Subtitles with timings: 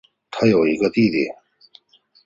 [0.31, 1.29] 她有一个弟弟。